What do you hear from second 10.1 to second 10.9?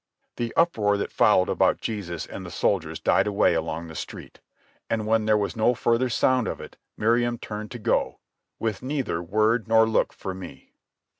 for me.